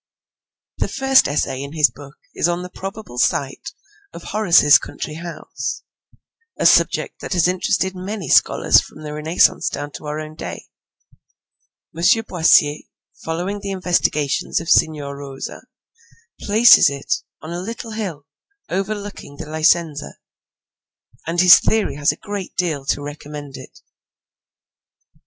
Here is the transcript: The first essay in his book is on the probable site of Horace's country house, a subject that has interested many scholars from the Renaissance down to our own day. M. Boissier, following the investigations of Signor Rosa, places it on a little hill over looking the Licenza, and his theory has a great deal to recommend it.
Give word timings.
The 0.79 0.87
first 0.87 1.27
essay 1.27 1.61
in 1.61 1.73
his 1.73 1.91
book 1.91 2.15
is 2.33 2.47
on 2.47 2.63
the 2.63 2.71
probable 2.71 3.19
site 3.19 3.71
of 4.13 4.23
Horace's 4.23 4.79
country 4.79 5.13
house, 5.13 5.83
a 6.57 6.65
subject 6.65 7.21
that 7.21 7.33
has 7.33 7.47
interested 7.47 7.93
many 7.93 8.27
scholars 8.27 8.81
from 8.81 9.03
the 9.03 9.13
Renaissance 9.13 9.69
down 9.69 9.91
to 9.91 10.07
our 10.07 10.19
own 10.19 10.33
day. 10.33 10.65
M. 11.95 12.01
Boissier, 12.27 12.79
following 13.23 13.59
the 13.59 13.69
investigations 13.69 14.59
of 14.59 14.69
Signor 14.71 15.15
Rosa, 15.15 15.61
places 16.39 16.89
it 16.89 17.21
on 17.39 17.51
a 17.53 17.59
little 17.61 17.91
hill 17.91 18.25
over 18.69 18.95
looking 18.95 19.37
the 19.37 19.45
Licenza, 19.45 20.15
and 21.27 21.41
his 21.41 21.59
theory 21.59 21.93
has 21.97 22.11
a 22.11 22.15
great 22.15 22.55
deal 22.55 22.85
to 22.87 23.03
recommend 23.03 23.55
it. 23.55 23.81